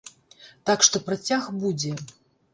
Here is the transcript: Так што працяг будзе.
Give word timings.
Так 0.69 0.85
што 0.87 1.03
працяг 1.11 1.43
будзе. 1.67 1.91